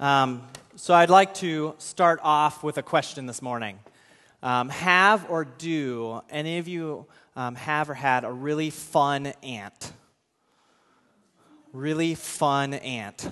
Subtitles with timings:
[0.00, 0.42] Um,
[0.74, 3.78] so I'd like to start off with a question this morning.
[4.42, 9.92] Um, have or do any of you um, have or had a really fun aunt?
[11.72, 13.30] Really fun aunt?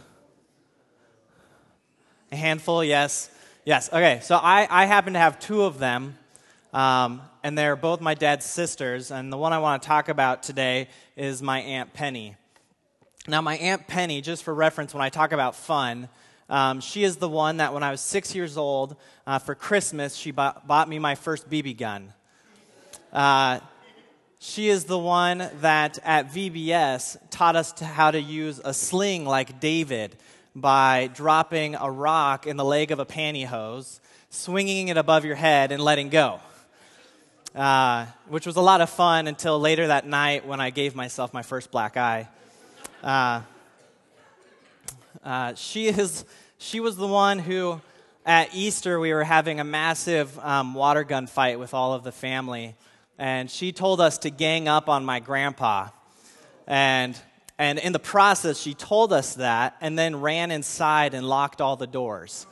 [2.30, 3.28] A handful, yes.
[3.64, 4.20] Yes, okay.
[4.22, 6.16] So I, I happen to have two of them,
[6.72, 9.10] um, and they're both my dad's sisters.
[9.10, 12.36] And the one I want to talk about today is my Aunt Penny.
[13.26, 16.08] Now, my Aunt Penny, just for reference, when I talk about fun,
[16.48, 20.16] um, she is the one that when I was six years old, uh, for Christmas,
[20.16, 22.12] she bought, bought, me my first BB gun.
[23.12, 23.60] Uh,
[24.38, 29.24] she is the one that at VBS taught us to how to use a sling
[29.24, 30.16] like David
[30.54, 34.00] by dropping a rock in the leg of a pantyhose,
[34.30, 36.40] swinging it above your head, and letting go.
[37.54, 41.32] Uh, which was a lot of fun until later that night when I gave myself
[41.32, 42.28] my first black eye.
[43.02, 43.42] Uh,
[45.22, 46.24] uh, she is
[46.58, 47.80] she was the one who
[48.24, 52.12] at Easter we were having a massive um, water gun fight with all of the
[52.12, 52.76] family,
[53.18, 55.88] and she told us to gang up on my grandpa,
[56.66, 57.18] and
[57.58, 61.76] and in the process she told us that, and then ran inside and locked all
[61.76, 62.46] the doors.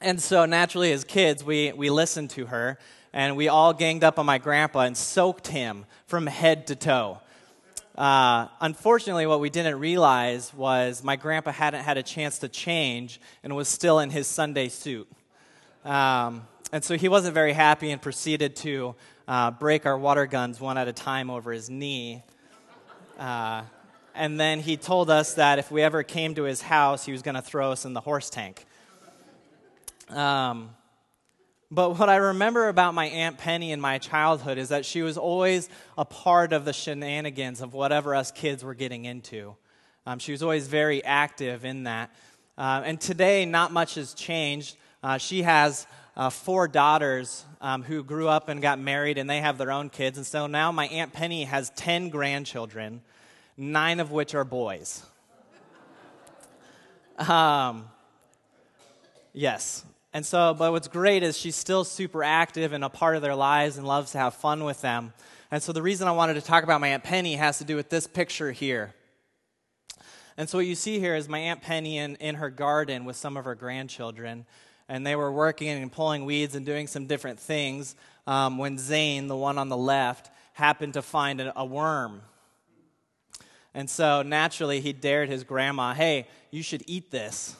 [0.00, 2.78] and so naturally, as kids, we we listened to her,
[3.12, 7.18] and we all ganged up on my grandpa and soaked him from head to toe.
[7.96, 13.20] Uh, unfortunately, what we didn't realize was my grandpa hadn't had a chance to change
[13.42, 15.08] and was still in his Sunday suit.
[15.84, 18.94] Um, and so he wasn't very happy and proceeded to
[19.28, 22.22] uh, break our water guns one at a time over his knee.
[23.18, 23.62] Uh,
[24.14, 27.22] and then he told us that if we ever came to his house, he was
[27.22, 28.64] going to throw us in the horse tank.
[30.08, 30.70] Um,
[31.72, 35.16] but what I remember about my Aunt Penny in my childhood is that she was
[35.16, 39.56] always a part of the shenanigans of whatever us kids were getting into.
[40.04, 42.14] Um, she was always very active in that.
[42.58, 44.76] Uh, and today, not much has changed.
[45.02, 49.40] Uh, she has uh, four daughters um, who grew up and got married, and they
[49.40, 50.18] have their own kids.
[50.18, 53.00] And so now my Aunt Penny has 10 grandchildren,
[53.56, 55.02] nine of which are boys.
[57.16, 57.86] Um,
[59.32, 63.22] yes, and so, but what's great is she's still super active and a part of
[63.22, 65.14] their lives and loves to have fun with them.
[65.50, 67.76] And so, the reason I wanted to talk about my Aunt Penny has to do
[67.76, 68.94] with this picture here.
[70.36, 73.16] And so, what you see here is my Aunt Penny in, in her garden with
[73.16, 74.44] some of her grandchildren.
[74.86, 77.96] And they were working and pulling weeds and doing some different things
[78.26, 82.20] um, when Zane, the one on the left, happened to find a, a worm.
[83.72, 87.56] And so, naturally, he dared his grandma, hey, you should eat this.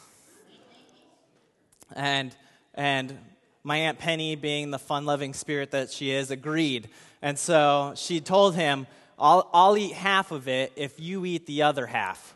[1.95, 2.35] And
[2.75, 3.19] and
[3.65, 6.89] my Aunt Penny, being the fun loving spirit that she is, agreed.
[7.21, 8.87] And so she told him,
[9.19, 12.35] I'll, I'll eat half of it if you eat the other half.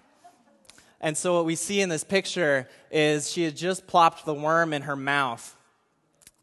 [1.01, 4.73] And so what we see in this picture is she had just plopped the worm
[4.73, 5.55] in her mouth.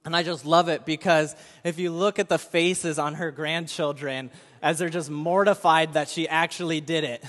[0.06, 4.32] And I just love it because if you look at the faces on her grandchildren
[4.62, 7.24] as they're just mortified that she actually did it.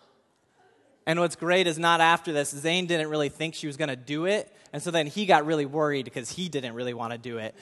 [1.06, 3.96] and what's great is not after this, Zane didn't really think she was going to
[3.96, 4.50] do it.
[4.72, 7.54] And so then he got really worried because he didn't really want to do it.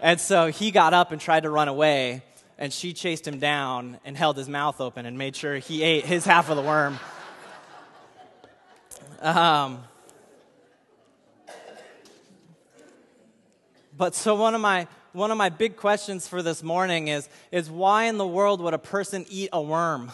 [0.00, 2.22] And so he got up and tried to run away,
[2.58, 6.04] and she chased him down and held his mouth open and made sure he ate
[6.04, 6.98] his half of the worm.
[9.20, 9.82] Um,
[13.96, 17.70] but so one of my one of my big questions for this morning is is
[17.70, 20.12] why in the world would a person eat a worm?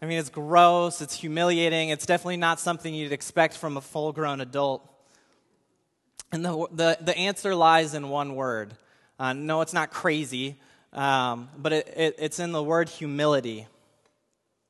[0.00, 4.12] I mean, it's gross, it's humiliating, it's definitely not something you'd expect from a full
[4.12, 4.82] grown adult.
[6.32, 8.74] And the, the, the answer lies in one word.
[9.18, 10.56] Uh, no, it's not crazy,
[10.92, 13.66] um, but it, it, it's in the word humility.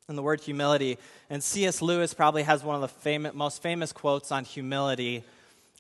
[0.09, 0.99] In the word humility.
[1.29, 1.83] And C.S.
[1.83, 5.25] Lewis probably has one of the famous, most famous quotes on humility.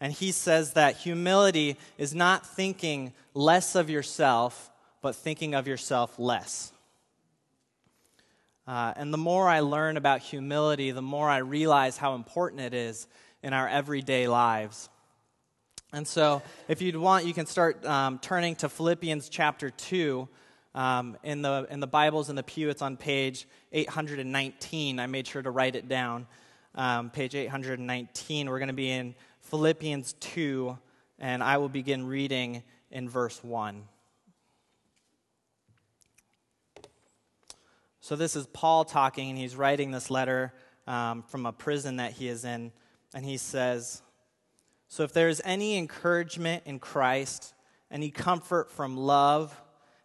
[0.01, 4.71] And he says that humility is not thinking less of yourself,
[5.01, 6.73] but thinking of yourself less.
[8.67, 12.75] Uh, and the more I learn about humility, the more I realize how important it
[12.75, 13.07] is
[13.43, 14.89] in our everyday lives.
[15.93, 20.29] And so, if you'd want, you can start um, turning to Philippians chapter 2.
[20.75, 24.99] Um, in, the, in the Bibles in the pew, it's on page 819.
[24.99, 26.27] I made sure to write it down.
[26.75, 28.51] Um, page 819.
[28.51, 30.77] We're going to be in Philippians 2,
[31.21, 33.85] and I will begin reading in verse 1.
[38.01, 40.53] So, this is Paul talking, and he's writing this letter
[40.89, 42.73] um, from a prison that he is in.
[43.15, 44.03] And he says,
[44.89, 47.55] so if there is any encouragement in Christ,
[47.91, 49.61] any comfort from love,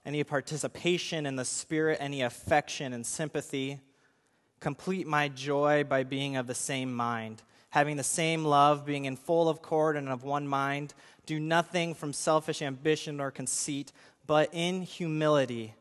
[0.06, 3.80] any participation in the Spirit, any affection and sympathy,
[4.62, 7.42] Complete my joy by being of the same mind,
[7.72, 10.94] having the same love, being in full accord and of one mind.
[11.26, 13.92] Do nothing from selfish ambition or conceit,
[14.28, 15.74] but in humility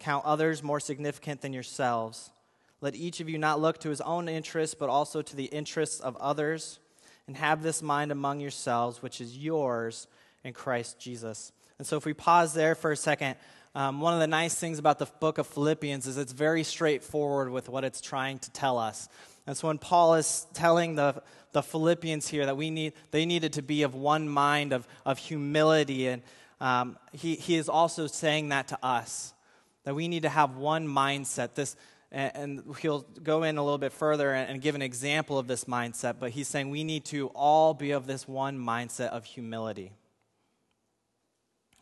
[0.00, 2.32] count others more significant than yourselves.
[2.80, 6.00] Let each of you not look to his own interests, but also to the interests
[6.00, 6.80] of others.
[7.26, 10.06] And have this mind among yourselves, which is yours
[10.42, 11.52] in Christ Jesus.
[11.78, 13.36] And so, if we pause there for a second,
[13.74, 17.50] um, one of the nice things about the book of Philippians is it's very straightforward
[17.50, 19.08] with what it's trying to tell us.
[19.46, 21.22] And so when Paul is telling the,
[21.52, 25.18] the Philippians here that we need, they needed to be of one mind, of, of
[25.18, 26.22] humility, and
[26.60, 29.34] um, he, he is also saying that to us,
[29.82, 31.54] that we need to have one mindset.
[31.54, 31.76] This,
[32.14, 35.64] and, he'll go in a little bit further and, and give an example of this
[35.64, 39.92] mindset, but he's saying we need to all be of this one mindset of humility.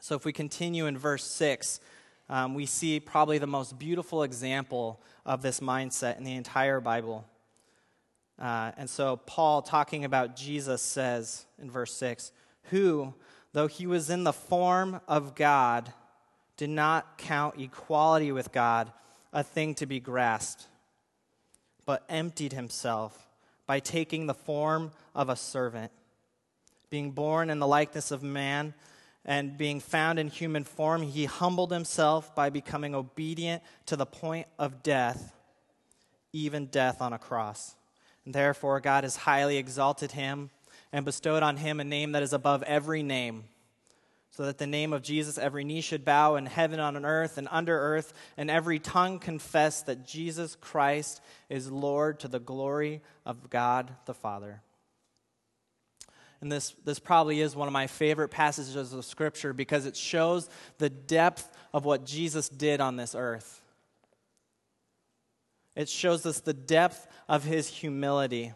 [0.00, 1.80] So if we continue in verse 6,
[2.28, 7.26] um, we see probably the most beautiful example of this mindset in the entire Bible.
[8.40, 12.32] Uh, and so Paul, talking about Jesus, says in verse 6
[12.70, 13.12] Who,
[13.52, 15.92] though he was in the form of God,
[16.56, 18.92] did not count equality with God
[19.32, 20.66] a thing to be grasped,
[21.86, 23.28] but emptied himself
[23.66, 25.92] by taking the form of a servant,
[26.90, 28.74] being born in the likeness of man
[29.24, 34.46] and being found in human form, he humbled himself by becoming obedient to the point
[34.58, 35.32] of death,
[36.32, 37.76] even death on a cross.
[38.24, 40.50] And therefore, God has highly exalted him
[40.92, 43.44] and bestowed on him a name that is above every name,
[44.32, 47.46] so that the name of Jesus every knee should bow in heaven, on earth, and
[47.50, 51.20] under earth, and every tongue confess that Jesus Christ
[51.50, 54.62] is Lord to the glory of God the Father.
[56.40, 60.48] And this, this probably is one of my favorite passages of Scripture because it shows
[60.78, 63.62] the depth of what Jesus did on this earth.
[65.76, 68.52] It shows us the depth of his humility.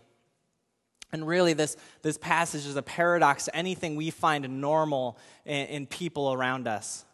[1.13, 5.87] And really, this, this passage is a paradox to anything we find normal in, in
[5.87, 7.05] people around us.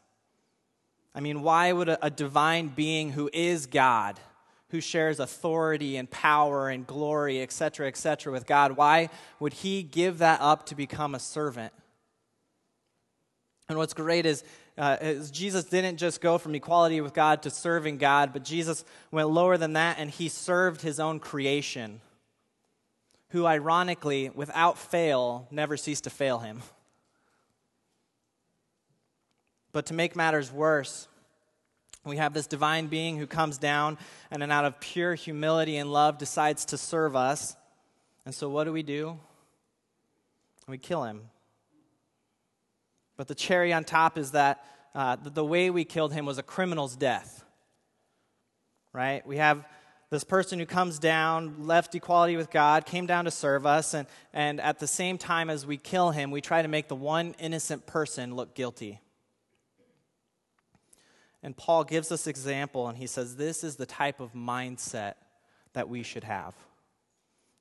[1.14, 4.18] I mean, why would a, a divine being who is God,
[4.68, 10.18] who shares authority and power and glory, etc., etc., with God, why would he give
[10.18, 11.72] that up to become a servant?
[13.68, 14.42] And what's great is,
[14.78, 18.84] uh, is, Jesus didn't just go from equality with God to serving God, but Jesus
[19.10, 22.00] went lower than that and he served his own creation,
[23.32, 26.62] who ironically, without fail, never ceased to fail him.
[29.73, 31.08] But to make matters worse,
[32.05, 33.96] we have this divine being who comes down
[34.31, 37.56] and, then, out of pure humility and love, decides to serve us.
[38.26, 39.19] And so, what do we do?
[40.69, 41.23] We kill him.
[43.17, 44.64] But the cherry on top is that
[44.94, 47.44] uh, the way we killed him was a criminal's death.
[48.93, 49.26] Right?
[49.26, 49.64] We have
[50.12, 54.06] this person who comes down, left equality with God, came down to serve us, and,
[54.35, 57.35] and at the same time as we kill him, we try to make the one
[57.38, 59.00] innocent person look guilty.
[61.43, 65.14] And Paul gives us example, and he says this is the type of mindset
[65.73, 66.55] that we should have.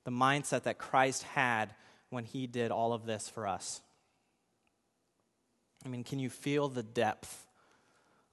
[0.03, 1.74] The mindset that Christ had
[2.09, 3.80] when he did all of this for us.
[5.86, 7.48] I mean, can you feel the depth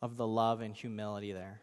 [0.03, 1.61] of the love and humility there?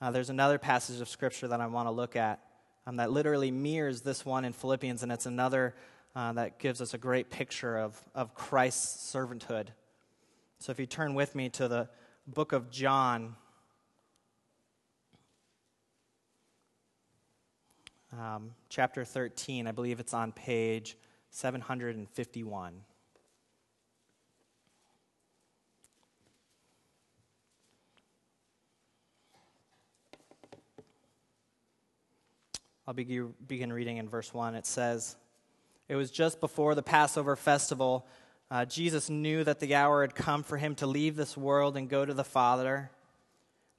[0.00, 2.40] Uh, there's another passage of scripture that I want to look at
[2.86, 5.74] um, that literally mirrors this one in Philippians, and it's another
[6.16, 9.68] uh, that gives us a great picture of, of Christ's servanthood.
[10.58, 11.88] So if you turn with me to the
[12.26, 13.36] book of John,
[18.18, 20.96] um, chapter 13, I believe it's on page
[21.28, 22.72] 751.
[32.90, 34.56] I'll begin reading in verse 1.
[34.56, 35.14] It says,
[35.88, 38.04] It was just before the Passover festival
[38.50, 41.88] uh, Jesus knew that the hour had come for him to leave this world and
[41.88, 42.90] go to the Father.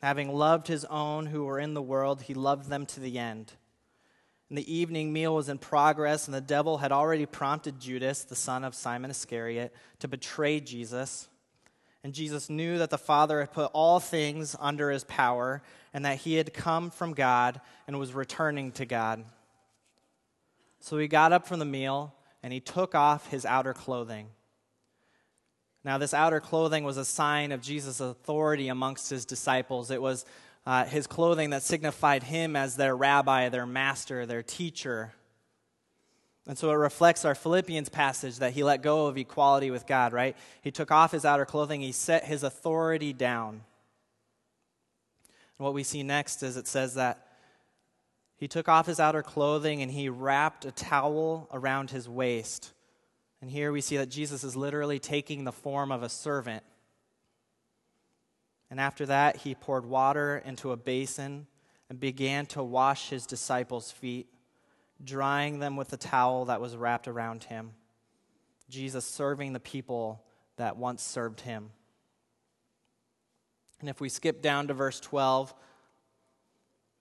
[0.01, 3.51] Having loved his own who were in the world, he loved them to the end.
[4.47, 8.33] And the evening meal was in progress, and the devil had already prompted Judas, the
[8.33, 11.27] son of Simon Iscariot, to betray Jesus.
[12.03, 15.61] And Jesus knew that the Father had put all things under his power,
[15.93, 19.23] and that he had come from God and was returning to God.
[20.79, 24.29] So he got up from the meal, and he took off his outer clothing.
[25.83, 29.91] Now, this outer clothing was a sign of Jesus' authority amongst his disciples.
[29.91, 30.25] It was
[30.65, 35.13] uh, his clothing that signified him as their rabbi, their master, their teacher.
[36.47, 40.11] And so it reflects our Philippians passage that he let go of equality with God,
[40.11, 40.35] right?
[40.61, 43.61] He took off his outer clothing, he set his authority down.
[45.57, 47.27] And what we see next is it says that
[48.35, 52.73] He took off his outer clothing and he wrapped a towel around his waist.
[53.39, 56.63] And here we see that Jesus is literally taking the form of a servant.
[58.71, 61.45] And after that, he poured water into a basin
[61.89, 64.27] and began to wash his disciples' feet,
[65.03, 67.71] drying them with the towel that was wrapped around him.
[68.69, 70.23] Jesus serving the people
[70.57, 71.71] that once served him.
[73.79, 75.53] And if we skip down to verse 12,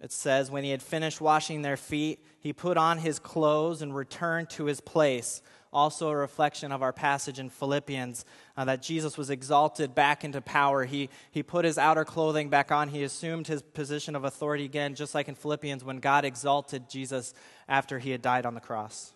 [0.00, 3.95] it says, When he had finished washing their feet, he put on his clothes and
[3.95, 5.42] returned to his place.
[5.73, 8.25] Also, a reflection of our passage in Philippians
[8.57, 10.85] uh, that Jesus was exalted back into power.
[10.85, 12.89] He, he put his outer clothing back on.
[12.89, 17.35] He assumed his position of authority again, just like in Philippians when God exalted Jesus
[17.69, 19.12] after he had died on the cross.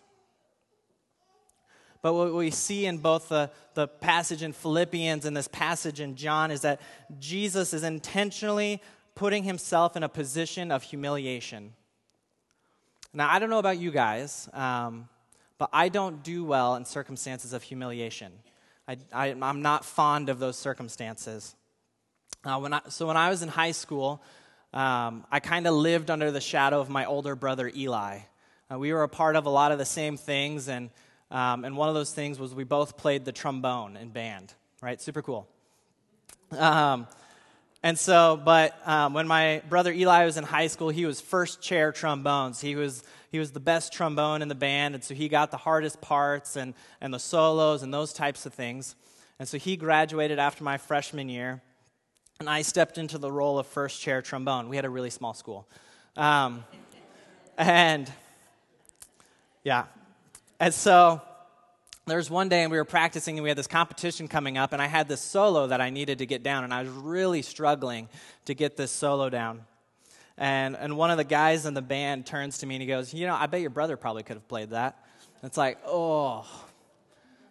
[2.01, 6.15] But what we see in both the, the passage in Philippians and this passage in
[6.15, 6.79] John is that
[7.19, 8.79] Jesus is intentionally
[9.15, 11.73] putting himself in a position of humiliation.
[13.11, 15.09] Now, I don't know about you guys, um,
[15.57, 18.31] but I don't do well in circumstances of humiliation.
[18.87, 21.55] I, am not fond of those circumstances.
[22.43, 24.21] Uh, when I, so, when I was in high school,
[24.73, 28.19] um, I kind of lived under the shadow of my older brother Eli.
[28.71, 30.91] Uh, we were a part of a lot of the same things, and,
[31.31, 35.01] um, and one of those things was we both played the trombone in band, right?
[35.01, 35.47] Super cool.
[36.51, 37.07] Um,
[37.85, 41.61] and so, but um, when my brother Eli was in high school, he was first
[41.61, 42.59] chair trombones.
[42.59, 45.57] He was, he was the best trombone in the band, and so he got the
[45.57, 48.95] hardest parts and, and the solos and those types of things.
[49.37, 51.61] And so he graduated after my freshman year,
[52.39, 54.67] and I stepped into the role of first chair trombone.
[54.67, 55.67] We had a really small school.
[56.17, 56.63] Um,
[57.55, 58.11] and
[59.63, 59.85] yeah.
[60.59, 61.21] And so
[62.07, 64.73] there was one day and we were practicing and we had this competition coming up
[64.73, 67.41] and i had this solo that i needed to get down and i was really
[67.41, 68.07] struggling
[68.45, 69.61] to get this solo down.
[70.37, 73.13] And, and one of the guys in the band turns to me and he goes
[73.13, 74.97] you know i bet your brother probably could have played that.
[75.43, 76.45] It's like oh.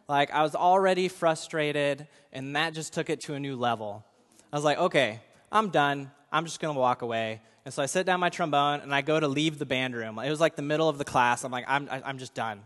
[0.09, 4.05] Like i was already frustrated and that just took it to a new level.
[4.53, 5.21] I was like okay
[5.51, 6.11] i'm done.
[6.33, 7.41] I'm just going to walk away.
[7.65, 10.19] And so i sit down my trombone and i go to leave the band room.
[10.19, 11.43] It was like the middle of the class.
[11.45, 12.61] I'm like i'm, I'm just done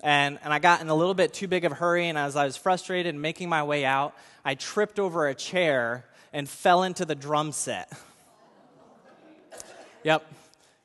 [0.00, 2.36] and, and I got in a little bit too big of a hurry, and as
[2.36, 4.14] I was frustrated and making my way out,
[4.44, 7.92] I tripped over a chair and fell into the drum set.
[10.04, 10.24] yep,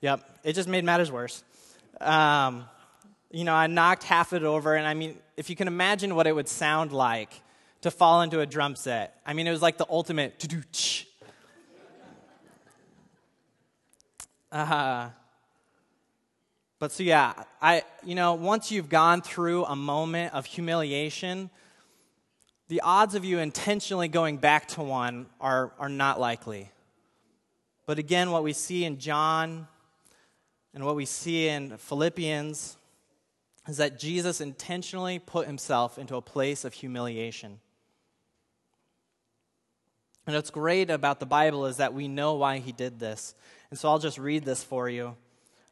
[0.01, 0.21] yep.
[0.43, 1.43] It just made matters worse.
[2.01, 2.65] Um,
[3.31, 6.15] you know, I knocked half of it over, and I mean, if you can imagine
[6.15, 7.29] what it would sound like
[7.81, 10.47] to fall into a drum set, I mean, it was like the ultimate to
[16.83, 21.49] but so yeah, I you know, once you've gone through a moment of humiliation,
[22.67, 26.69] the odds of you intentionally going back to one are, are not likely.
[27.85, 29.69] But again, what we see in John
[30.73, 32.75] and what we see in Philippians
[33.69, 37.61] is that Jesus intentionally put himself into a place of humiliation.
[40.27, 43.35] And what's great about the Bible is that we know why he did this.
[43.69, 45.15] And so I'll just read this for you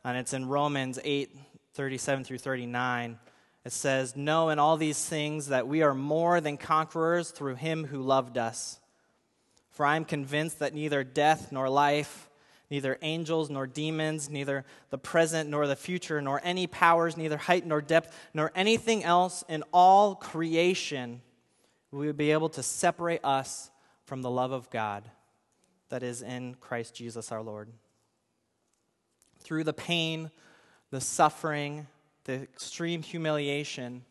[0.03, 1.35] and it's in Romans 8
[1.73, 3.17] 37 through 39.
[3.63, 7.85] It says, Know in all these things that we are more than conquerors through him
[7.85, 8.79] who loved us.
[9.69, 12.29] For I am convinced that neither death nor life,
[12.69, 17.65] neither angels nor demons, neither the present nor the future, nor any powers, neither height
[17.65, 21.21] nor depth, nor anything else in all creation
[21.91, 23.69] will be able to separate us
[24.05, 25.03] from the love of God
[25.89, 27.69] that is in Christ Jesus our Lord
[29.41, 30.31] through the pain,
[30.89, 31.87] the suffering,
[32.25, 34.03] the extreme humiliation,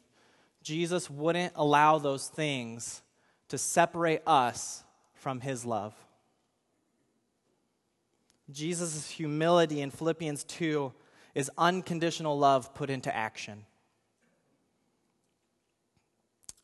[0.62, 3.02] Jesus wouldn't allow those things
[3.48, 4.84] to separate us
[5.14, 5.94] from his love.
[8.50, 10.92] Jesus' humility in Philippians 2
[11.34, 13.64] is unconditional love put into action.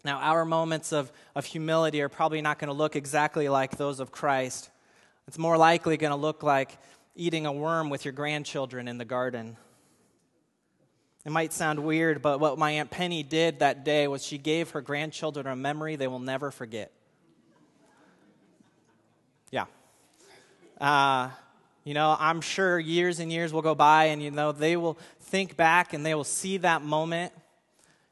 [0.05, 3.99] Now, our moments of, of humility are probably not going to look exactly like those
[3.99, 4.71] of Christ.
[5.27, 6.79] It's more likely going to look like
[7.17, 9.57] eating a worm with your grandchildren in the garden.
[11.25, 14.71] It might sound weird, but what my Aunt Penny did that day was she gave
[14.71, 16.93] her grandchildren a memory they will never forget.
[19.51, 19.65] Yeah.
[20.81, 21.31] Uh,
[21.85, 24.99] you know, I'm sure years and years will go by, and, you know, they will
[25.21, 27.33] think back and they will see that moment,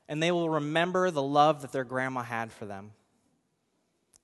[0.08, 2.92] and they will remember the love that their grandma had for them.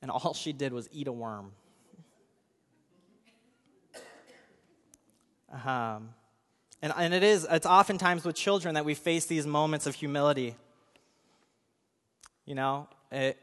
[0.03, 1.53] And all she did was eat a worm.
[5.51, 6.11] Um,
[6.83, 10.55] and, and it is, it's oftentimes with children that we face these moments of humility.
[12.47, 13.39] You know, it,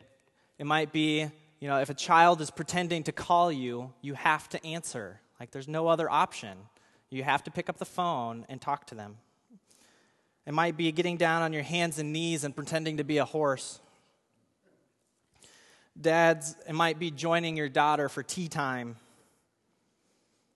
[0.58, 1.28] it might be,
[1.60, 5.20] you know, if a child is pretending to call you, you have to answer.
[5.40, 6.58] Like there's no other option.
[7.10, 9.18] You have to pick up the phone and talk to them.
[10.46, 13.26] It might be getting down on your hands and knees and pretending to be a
[13.26, 13.80] horse.
[16.00, 18.96] Dads, it might be joining your daughter for tea time.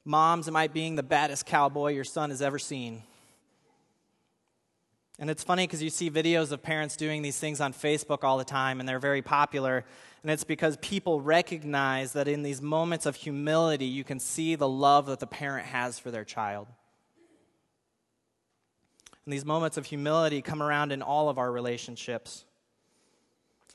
[0.03, 3.03] Moms, might be being the baddest cowboy your son has ever seen.
[5.20, 8.39] And it's funny because you see videos of parents doing these things on Facebook all
[8.39, 9.86] the time, and they're very popular.
[10.24, 14.67] And it's because people recognize that in these moments of humility, you can see the
[14.67, 16.67] love that the parent has for their child.
[19.25, 22.46] And these moments of humility come around in all of our relationships.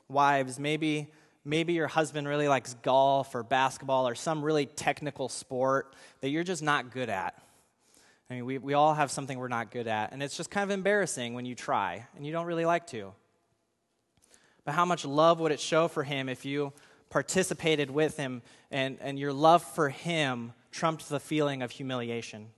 [0.09, 1.07] Wives, maybe
[1.47, 6.43] maybe your husband really likes golf or basketball or some really technical sport that you're
[6.43, 7.41] just not good at.
[8.29, 10.65] I mean, we, we all have something we're not good at, and it's just kind
[10.65, 13.13] of embarrassing when you try and you don't really like to.
[14.65, 16.73] But how much love would it show for him if you
[17.09, 22.49] participated with him and, and your love for him trumped the feeling of humiliation?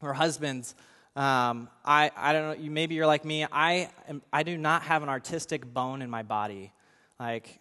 [0.00, 0.76] Or husbands,
[1.16, 3.44] um, I, I don't know, you, maybe you're like me.
[3.50, 6.72] I, am, I do not have an artistic bone in my body.
[7.18, 7.58] Like,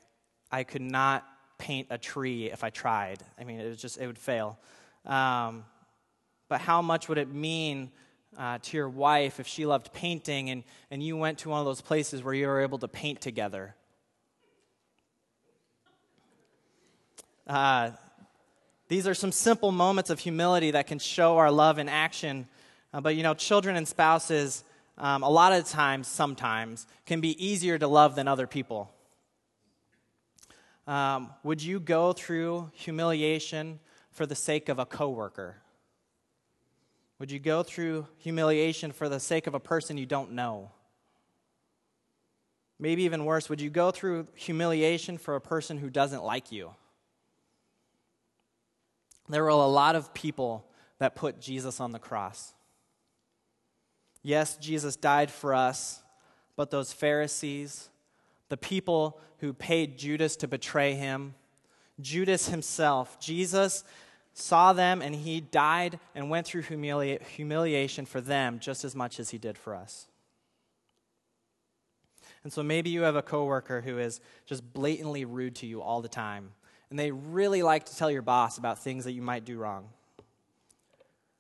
[0.51, 1.25] I could not
[1.58, 3.24] paint a tree if I tried.
[3.39, 4.60] I mean, it was just, it would fail.
[5.06, 5.65] Um,
[6.48, 7.91] but how much would it mean
[8.38, 11.65] uh, to your wife if she loved painting and, and you went to one of
[11.65, 13.75] those places where you were able to paint together?
[17.48, 17.91] Uh,
[18.89, 22.48] these are some simple moments of humility that can show our love in action
[22.93, 24.63] uh, but you know, children and spouses,
[24.98, 28.91] um, a lot of times, sometimes, can be easier to love than other people.
[30.88, 33.79] Um, would you go through humiliation
[34.12, 35.58] for the sake of a coworker?
[37.19, 40.72] Would you go through humiliation for the sake of a person you don't know?
[42.79, 46.72] Maybe even worse, would you go through humiliation for a person who doesn't like you?
[49.27, 50.65] There were a lot of people
[50.98, 52.53] that put Jesus on the cross.
[54.21, 56.01] Yes, Jesus died for us,
[56.55, 57.89] but those Pharisees,
[58.50, 61.35] the people who paid Judas to betray him,
[62.01, 63.83] Judas himself, Jesus
[64.33, 69.20] saw them and he died and went through humili- humiliation for them just as much
[69.20, 70.07] as he did for us.
[72.44, 76.01] And so maybe you have a coworker who is just blatantly rude to you all
[76.01, 76.51] the time,
[76.89, 79.89] and they really like to tell your boss about things that you might do wrong.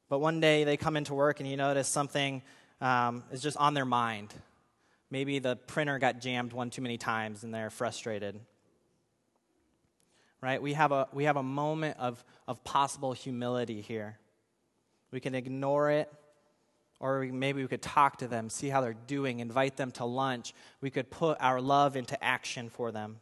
[0.09, 2.41] But one day they come into work and you notice something
[2.81, 4.33] um, is just on their mind.
[5.11, 8.39] Maybe the printer got jammed one too many times and they're frustrated.
[10.41, 10.61] Right?
[10.61, 14.17] We have a, we have a moment of, of possible humility here.
[15.11, 16.11] We can ignore it,
[16.99, 20.05] or we, maybe we could talk to them, see how they're doing, invite them to
[20.05, 20.53] lunch.
[20.79, 23.19] We could put our love into action for them.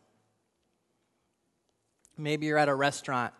[2.17, 3.33] Maybe you're at a restaurant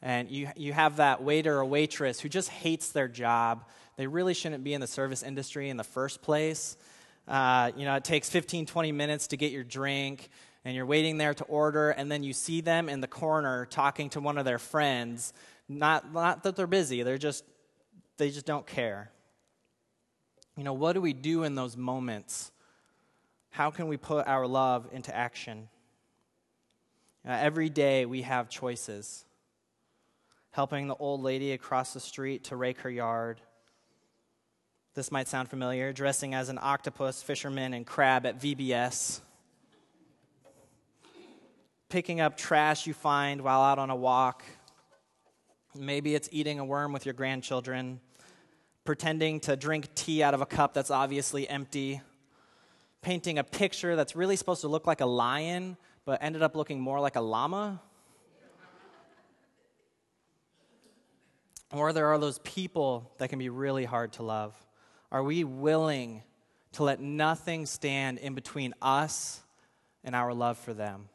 [0.00, 3.64] and you, you have that waiter or waitress who just hates their job
[3.98, 6.76] they really shouldn't be in the service industry in the first place.
[7.26, 10.30] Uh, you know, it takes 15, 20 minutes to get your drink,
[10.64, 14.08] and you're waiting there to order, and then you see them in the corner talking
[14.10, 15.32] to one of their friends.
[15.68, 17.44] Not, not that they're busy, they're just,
[18.18, 19.10] they just don't care.
[20.56, 22.52] You know, what do we do in those moments?
[23.50, 25.68] How can we put our love into action?
[27.28, 29.24] Uh, every day we have choices.
[30.50, 33.40] Helping the old lady across the street to rake her yard,
[34.98, 39.20] this might sound familiar dressing as an octopus, fisherman, and crab at VBS.
[41.88, 44.42] Picking up trash you find while out on a walk.
[45.74, 48.00] Maybe it's eating a worm with your grandchildren.
[48.84, 52.00] Pretending to drink tea out of a cup that's obviously empty.
[53.00, 56.80] Painting a picture that's really supposed to look like a lion, but ended up looking
[56.80, 57.80] more like a llama.
[61.72, 64.54] Or there are those people that can be really hard to love.
[65.12, 66.22] Are we willing
[66.72, 69.42] to let nothing stand in between us
[70.04, 71.08] and our love for them,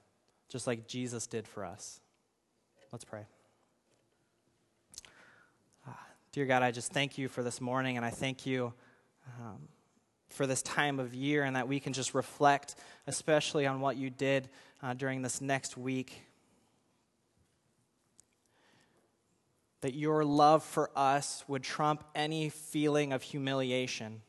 [0.50, 2.00] just like Jesus did for us?
[2.92, 3.26] Let's pray.
[5.88, 5.92] Uh,
[6.32, 8.74] dear God, I just thank you for this morning, and I thank you
[9.40, 9.68] um,
[10.30, 12.76] for this time of year, and that we can just reflect,
[13.08, 14.50] especially on what you did
[14.84, 16.22] uh, during this next week.
[19.84, 24.22] That your love for us would trump any feeling of humiliation.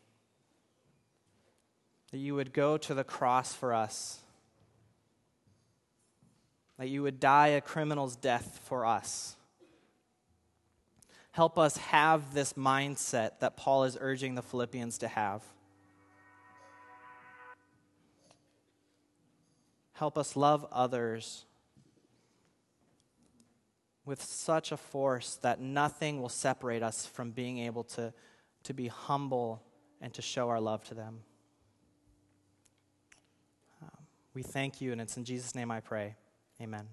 [2.11, 4.19] That you would go to the cross for us.
[6.77, 9.37] That you would die a criminal's death for us.
[11.31, 15.41] Help us have this mindset that Paul is urging the Philippians to have.
[19.93, 21.45] Help us love others
[24.05, 28.13] with such a force that nothing will separate us from being able to,
[28.65, 29.63] to be humble
[30.01, 31.21] and to show our love to them.
[33.83, 33.89] Um,
[34.35, 36.17] we thank you, and it's in Jesus' name I pray.
[36.61, 36.89] Amen.